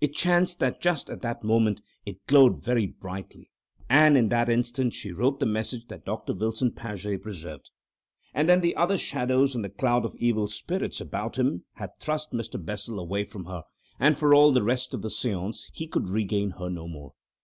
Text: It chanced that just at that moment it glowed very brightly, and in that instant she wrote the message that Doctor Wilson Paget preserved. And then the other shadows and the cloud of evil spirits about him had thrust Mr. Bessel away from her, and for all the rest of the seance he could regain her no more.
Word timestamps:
It 0.00 0.14
chanced 0.14 0.58
that 0.58 0.80
just 0.82 1.08
at 1.10 1.22
that 1.22 1.44
moment 1.44 1.80
it 2.04 2.26
glowed 2.26 2.60
very 2.60 2.88
brightly, 2.88 3.52
and 3.88 4.16
in 4.18 4.28
that 4.30 4.48
instant 4.48 4.94
she 4.94 5.12
wrote 5.12 5.38
the 5.38 5.46
message 5.46 5.86
that 5.86 6.04
Doctor 6.04 6.34
Wilson 6.34 6.72
Paget 6.72 7.22
preserved. 7.22 7.70
And 8.34 8.48
then 8.48 8.62
the 8.62 8.74
other 8.74 8.98
shadows 8.98 9.54
and 9.54 9.62
the 9.64 9.68
cloud 9.68 10.04
of 10.04 10.16
evil 10.18 10.48
spirits 10.48 11.00
about 11.00 11.38
him 11.38 11.66
had 11.74 11.90
thrust 12.00 12.32
Mr. 12.32 12.58
Bessel 12.60 12.98
away 12.98 13.22
from 13.22 13.44
her, 13.44 13.62
and 14.00 14.18
for 14.18 14.34
all 14.34 14.52
the 14.52 14.64
rest 14.64 14.92
of 14.92 15.02
the 15.02 15.08
seance 15.10 15.70
he 15.72 15.86
could 15.86 16.08
regain 16.08 16.50
her 16.58 16.68
no 16.68 16.88
more. 16.88 17.12